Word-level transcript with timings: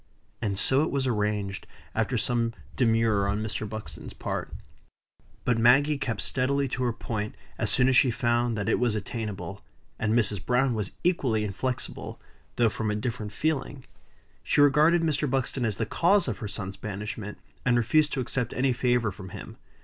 And 0.41 0.57
so 0.57 0.81
it 0.81 0.89
was 0.89 1.05
arranged, 1.05 1.67
after 1.93 2.17
some 2.17 2.53
demur 2.75 3.27
on 3.27 3.43
Mr. 3.43 3.69
Buxton's 3.69 4.13
part. 4.15 4.49
But 5.45 5.59
Maggie 5.59 5.99
kept 5.99 6.21
steadily 6.21 6.67
to 6.69 6.81
her 6.85 6.91
point 6.91 7.35
as 7.59 7.69
soon 7.69 7.87
as 7.87 7.95
she 7.95 8.09
found 8.09 8.57
that 8.57 8.67
it 8.67 8.79
was 8.79 8.95
attainable; 8.95 9.61
and 9.99 10.15
Mrs. 10.15 10.43
Browne 10.43 10.73
was 10.73 10.93
equally 11.03 11.43
inflexible, 11.43 12.19
though 12.55 12.67
from 12.67 12.89
a 12.89 12.95
different 12.95 13.31
feeling. 13.31 13.85
She 14.41 14.59
regarded 14.59 15.03
Mr. 15.03 15.29
Buxton 15.29 15.65
as 15.65 15.75
the 15.77 15.85
cause 15.85 16.27
of 16.27 16.39
her 16.39 16.47
son's 16.47 16.77
banishment, 16.77 17.37
and 17.63 17.77
refused 17.77 18.11
to 18.13 18.21
accept 18.21 18.53
of 18.53 18.57
any 18.57 18.73
favor 18.73 19.11
from 19.11 19.29
him. 19.29 19.57